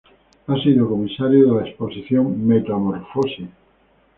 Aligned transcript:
Ha 0.47 0.55
sido 0.63 0.89
comisaria 0.89 1.43
de 1.45 1.51
las 1.51 1.67
exposiciones 1.67 2.35
"Metamorfosis. 2.35 3.49